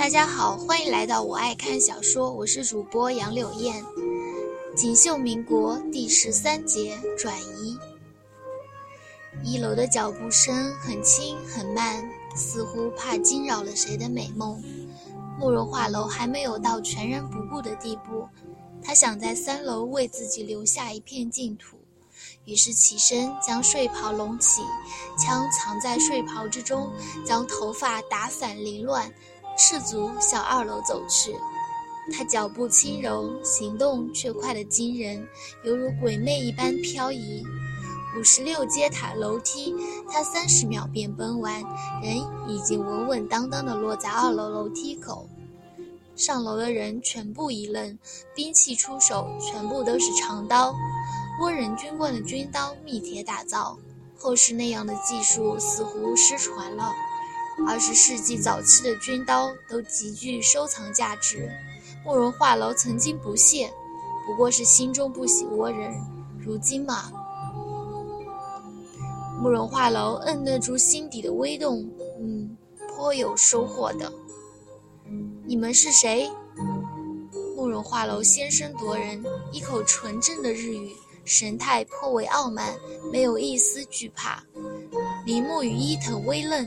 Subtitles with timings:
[0.00, 3.84] 大家好，欢迎来到我爱看小说，我是主播杨柳燕。
[4.74, 7.78] 锦绣民国第十三节转移。
[9.44, 14.64] 一楼的脚步声很轻很慢，似乎怕惊扰了谁的美梦。
[15.38, 18.26] 慕容画楼还没有到全然不顾的地步，
[18.82, 21.76] 他想在三楼为自己留下一片净土，
[22.46, 24.62] 于是起身将睡袍拢起，
[25.18, 26.90] 枪藏在睡袍之中，
[27.22, 29.12] 将头发打散凌乱。
[29.62, 31.36] 赤足向二楼走去，
[32.16, 35.28] 他脚步轻柔，行动却快得惊人，
[35.64, 37.44] 犹如鬼魅一般飘移。
[38.18, 39.74] 五十六阶塔楼梯，
[40.10, 41.62] 他三十秒便奔完，
[42.02, 42.16] 人
[42.48, 45.28] 已经稳稳当当地落在二楼楼梯口。
[46.16, 47.98] 上楼的人全部一愣，
[48.34, 50.74] 兵器出手全部都是长刀，
[51.42, 53.76] 倭人军官的军刀密铁打造，
[54.18, 56.90] 后世那样的技术似乎失传了。
[57.66, 61.50] 二十世纪早期的军刀都极具收藏价值。
[62.04, 63.70] 慕容画楼曾经不屑，
[64.26, 65.94] 不过是心中不喜倭人。
[66.38, 67.12] 如今嘛，
[69.40, 72.56] 慕容画楼摁得住心底的微动，嗯，
[72.88, 74.10] 颇有收获的。
[75.44, 76.30] 你们是谁？
[77.56, 82.74] 慕容画楼先声夺人，一口纯正的日语，神态颇为傲慢，
[83.12, 84.42] 没有一丝惧怕。
[85.26, 86.66] 铃木与伊藤微愣。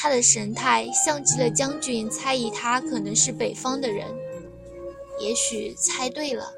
[0.00, 4.06] 他的神态像极了将军猜疑他可能是北方的人，
[5.18, 6.54] 也许猜对了。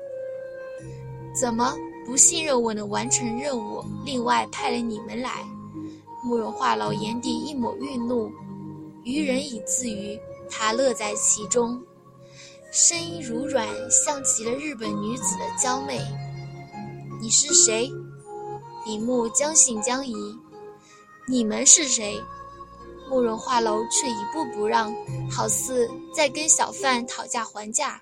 [1.34, 1.74] 怎么
[2.04, 3.82] 不信任我能完成任务？
[4.04, 5.42] 另外派了你们来？
[6.22, 8.30] 慕容画老眼底一抹愠怒，
[9.04, 11.82] 愚人以自娱，他乐在其中，
[12.70, 15.98] 声音如软，像极了日本女子的娇媚。
[17.22, 17.90] 你是谁？
[18.84, 20.14] 李牧将信将疑。
[21.26, 22.20] 你们是谁？
[23.10, 24.94] 慕容画楼却一步不让，
[25.28, 28.00] 好似在跟小贩讨价还价。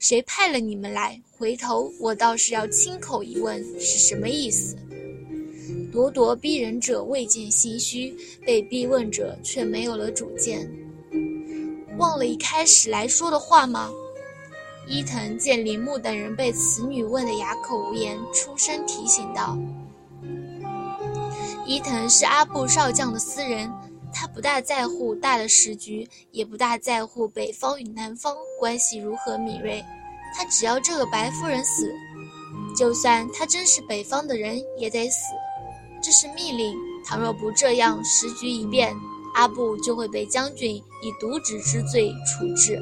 [0.00, 1.22] 谁派了你们来？
[1.38, 4.76] 回头我倒是要亲口一问，是什么意思？
[5.92, 8.12] 咄咄逼人者未见心虚，
[8.44, 10.68] 被逼问者却没有了主见。
[11.96, 13.88] 忘了一开始来说的话吗？
[14.88, 19.56] 伊藤见铃木等人被此女问得哑口无言，出声提醒道
[21.64, 23.72] ：“伊藤是阿部少将的私人。”
[24.12, 29.84] 他不大在乎大的时局，也不大在乎北方与南方关系如何敏锐，
[30.34, 31.90] 他只要这个白夫人死，
[32.76, 35.32] 就算他真是北方的人也得死，
[36.02, 36.76] 这是密令。
[37.02, 38.94] 倘若不这样，时局一变，
[39.34, 42.78] 阿布就会被将军以渎职之罪处置，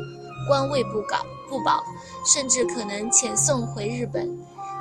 [0.49, 1.83] 官位不保不保，
[2.27, 4.29] 甚至可能遣送回日本。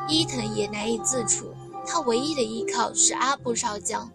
[0.09, 1.45] 伊藤也难以自处，
[1.85, 4.09] 他唯一的依靠是阿布少将。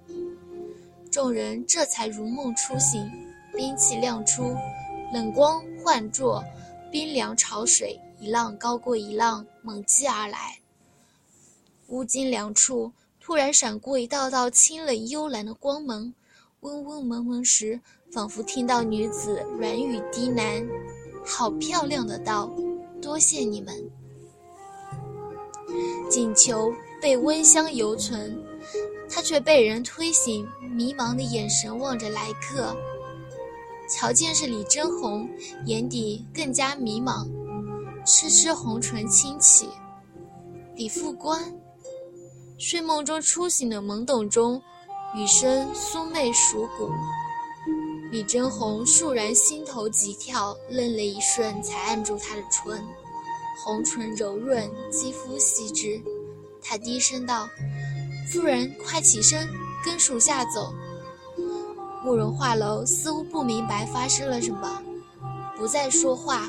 [1.13, 3.07] 众人这才如梦初醒，
[3.55, 4.57] 兵器亮出，
[5.13, 6.43] 冷光幻作，
[6.91, 10.59] 冰凉潮水一浪高过一浪猛击而来。
[11.89, 12.91] 乌金两处
[13.21, 16.11] 突然闪过一道道清冷幽蓝的光芒，
[16.61, 17.79] 嗡嗡蒙蒙时，
[18.11, 20.67] 仿佛听到女子软语低喃
[21.23, 22.51] ：“好漂亮的刀，
[23.03, 23.75] 多谢你们。”
[26.09, 28.35] 锦球被温香犹存。
[29.15, 32.75] 他却被人推醒，迷茫的眼神望着来客。
[33.87, 35.29] 瞧见是李真红，
[35.67, 37.29] 眼底更加迷茫，
[38.07, 39.69] 痴痴红唇轻启。
[40.75, 41.55] 李副官，
[42.57, 44.63] 睡梦中初醒的懵懂中，
[45.15, 46.91] 语声酥媚熟骨。
[48.11, 52.83] 李真红倏然心头急跳，愣了一瞬，才按住他的唇，
[53.63, 56.01] 红唇柔润，肌肤细致。
[56.63, 57.47] 他低声道。
[58.31, 59.49] 夫人，快起身，
[59.85, 60.73] 跟属下走。
[62.05, 64.83] 慕容画楼似乎不明白发生了什么，
[65.57, 66.49] 不再说话，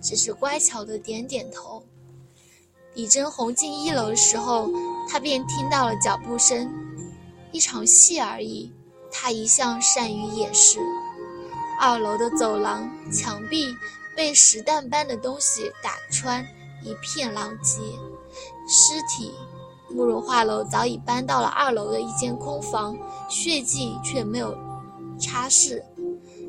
[0.00, 1.82] 只是乖巧的点点头。
[2.94, 4.70] 李真红进一楼的时候，
[5.08, 6.72] 他便听到了脚步声。
[7.52, 8.72] 一场戏而已，
[9.10, 10.78] 他一向善于掩饰。
[11.80, 13.76] 二楼的走廊墙壁
[14.16, 16.46] 被石弹般的东西打穿，
[16.82, 17.80] 一片狼藉，
[18.68, 19.32] 尸体。
[19.94, 22.96] 慕容画楼早已搬到了二楼的一间空房，
[23.28, 24.58] 血迹却没有
[25.20, 25.80] 擦拭，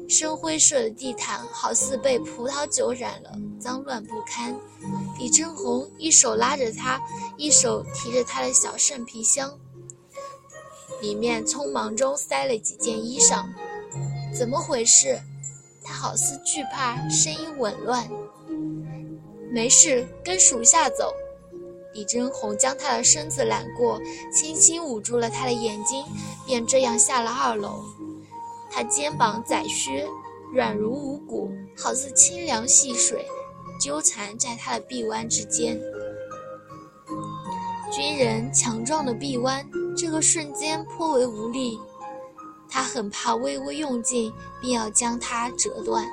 [0.10, 4.56] 深灰色的地毯好似被葡萄酒染了，脏乱不堪。
[5.20, 7.00] 李真红一手拉着他，
[7.38, 9.54] 一手提着他的小圣皮箱，
[11.00, 13.46] 里面匆忙中塞了几件衣裳。
[14.34, 15.22] 怎么回事？
[15.84, 18.10] 他好似惧怕，声音紊乱。
[19.52, 21.14] 没事，跟属下走。
[21.96, 26.04] 李真红将他的身子揽过，轻轻捂住了他的眼睛，
[26.46, 27.86] 便这样下了二楼。
[28.70, 30.06] 他肩膀窄削，
[30.52, 33.26] 软如无骨，好似清凉细水，
[33.80, 35.80] 纠缠在他的臂弯之间。
[37.90, 39.66] 军人强壮的臂弯，
[39.96, 41.80] 这个瞬间颇为无力。
[42.70, 46.06] 他很怕微微用劲，便要将它折断。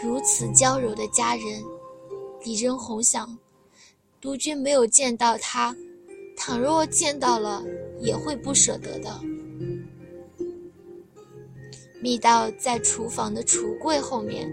[0.00, 1.64] 如此娇柔的佳人，
[2.44, 3.36] 李真红想，
[4.22, 5.74] 督军没有见到他，
[6.36, 7.60] 倘若见到了，
[7.98, 9.20] 也会不舍得的。
[12.00, 14.48] 密道在厨房的橱柜后面，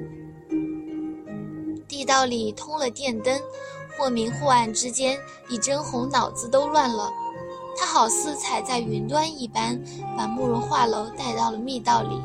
[1.88, 3.39] 地道里通了电灯，
[3.95, 5.19] 或明或暗之间，
[5.50, 7.07] 李真红脑子都乱了。
[7.77, 9.80] 他好似踩在云端一般，
[10.18, 12.19] 把慕容画楼带到了密道里，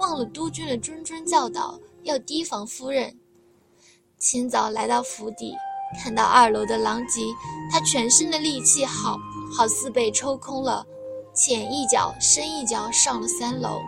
[0.00, 3.14] 忘了督军的谆谆教导，要提防夫人。
[4.18, 5.54] 清早来到府邸，
[6.00, 7.22] 看到二楼的狼藉，
[7.70, 9.18] 他全身的力气好
[9.56, 10.86] 好似被抽空了，
[11.34, 13.80] 浅一脚深一脚上了三楼。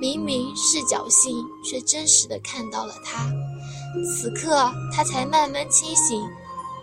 [0.00, 3.30] 明明是侥幸，却真实的看到了他。
[4.04, 6.22] 此刻他才慢慢清醒。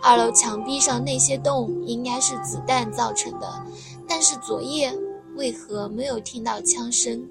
[0.02, 3.66] 二楼墙壁上那些洞应该是子弹造成的，
[4.08, 4.92] 但是昨夜
[5.36, 7.24] 为何没有听到枪声？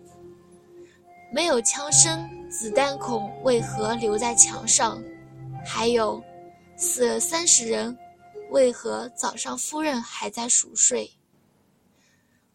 [1.33, 5.01] 没有枪声，子弹孔为何留在墙上？
[5.65, 6.21] 还有，
[6.81, 7.95] 死了三十人，
[8.49, 11.11] 为何早上夫人还在熟睡？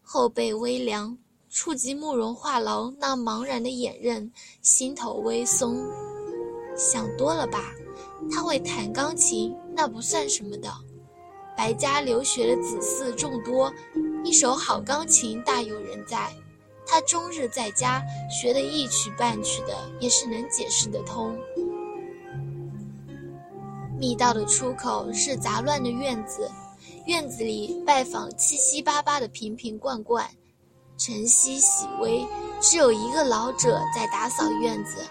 [0.03, 1.17] 后背微凉。
[1.49, 4.31] 触及慕容画楼那茫然的眼刃，
[4.61, 5.79] 心头微松。
[6.77, 7.73] 想多了吧？
[8.31, 10.71] 他会弹钢琴，那不算什么的。
[11.57, 13.73] 白家留学的子嗣众多，
[14.23, 16.31] 一手好钢琴大有人在。
[16.85, 21.39] 他终日在家学的一曲半曲的，也是能解释得通。
[23.99, 26.51] 密道的出口是杂乱的院子，
[27.07, 30.29] 院子里拜访七七八八的瓶瓶罐罐。
[30.99, 32.27] 晨曦熹微，
[32.61, 35.05] 只有一个老者在打扫院子。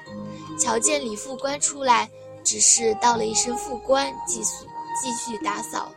[0.58, 2.10] 瞧见李副官出来，
[2.44, 4.66] 只是道了一声“副官”，继续
[5.02, 5.92] 继续打扫，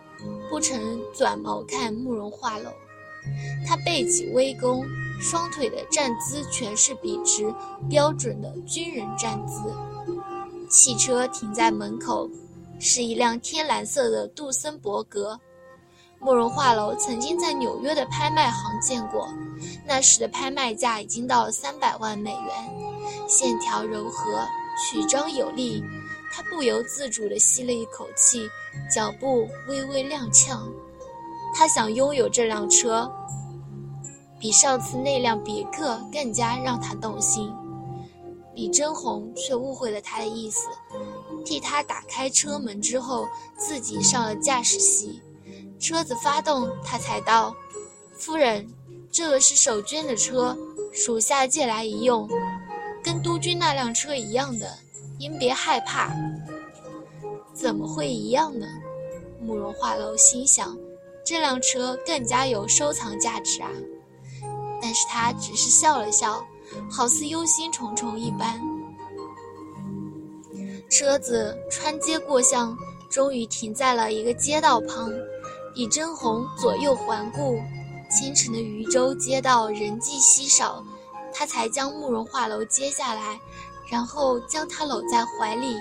[0.50, 2.70] 不曾转眸看慕容画楼。
[3.67, 4.85] 他背脊微弓，
[5.20, 7.55] 双腿的站姿全是笔直
[7.88, 9.75] 标准的军人站姿。
[10.69, 12.29] 汽车停在门口，
[12.78, 15.38] 是一辆天蓝色的杜森伯格。
[16.20, 19.28] 慕容画楼曾经在纽约的拍卖行见过，
[19.86, 24.44] 那时的拍卖价已经到了三百万美元，线条柔和，
[24.82, 25.82] 曲张有力。
[26.32, 28.48] 他不由自主地吸了一口气，
[28.92, 30.58] 脚步微微踉跄。
[31.54, 33.10] 他想拥有这辆车，
[34.38, 37.50] 比上次那辆别克更加让他动心。
[38.58, 40.66] 李真红却误会了他的意思，
[41.44, 45.22] 替他打开车门之后，自己上了驾驶席。
[45.78, 47.55] 车子发动，他才道
[48.19, 48.69] ：“夫人，
[49.12, 50.58] 这个是守军的车，
[50.93, 52.28] 属下借来一用，
[53.00, 54.76] 跟督军那辆车一样的，
[55.20, 56.12] 您别害怕。”
[57.54, 58.66] 怎么会一样呢？
[59.40, 60.76] 慕容画楼心想
[61.25, 63.70] ：“这辆车更加有收藏价值啊！”
[64.82, 66.44] 但是他只是笑了笑，
[66.90, 68.60] 好似忧心忡忡一般。
[70.90, 72.76] 车子穿街过巷，
[73.10, 75.12] 终于停在了一个街道旁。
[75.74, 77.60] 李真红左右环顾，
[78.10, 80.84] 清晨的渝州街道人迹稀少，
[81.32, 83.38] 他才将慕容画楼接下来，
[83.88, 85.76] 然后将他搂在怀里，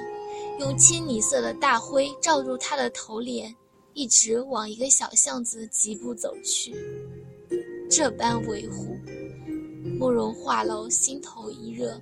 [0.60, 3.56] 用青泥色的大灰罩住他的头脸，
[3.94, 6.76] 一直往一个小巷子疾步走去。
[7.90, 8.96] 这般维护，
[10.00, 12.02] 慕容画楼心头一热，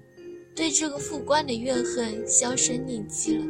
[0.55, 3.46] 对这个副官的怨恨销声匿迹了。